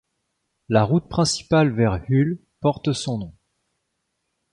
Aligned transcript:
La 0.67 0.83
route 0.83 1.07
principale 1.09 1.69
vers 1.75 2.03
Hull 2.09 2.39
porte 2.59 2.91
son 2.91 3.19
nom. 3.19 3.35